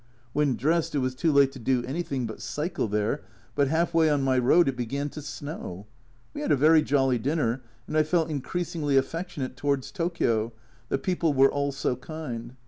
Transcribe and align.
When 0.33 0.55
dressed 0.55 0.95
it 0.95 0.97
was 0.97 1.13
too 1.13 1.31
late 1.31 1.51
to 1.51 1.59
do 1.59 1.85
anything 1.85 2.25
but 2.25 2.41
cycle 2.41 2.87
there, 2.87 3.21
but 3.53 3.67
half 3.67 3.93
way 3.93 4.09
on 4.09 4.23
my 4.23 4.35
road 4.39 4.67
it 4.67 4.75
began 4.75 5.09
to 5.09 5.21
snow 5.21 5.85
I 5.87 5.91
We 6.33 6.41
had 6.41 6.51
a 6.51 6.55
very 6.55 6.81
jolly 6.81 7.19
dinner, 7.19 7.61
and 7.85 7.95
I 7.95 8.01
felt 8.01 8.27
increasingly 8.31 8.97
affectionate 8.97 9.55
towards 9.55 9.91
Tokio, 9.91 10.53
the 10.89 10.97
people 10.97 11.35
were 11.35 11.51
all 11.51 11.71
so 11.71 11.95
kind. 11.95 12.55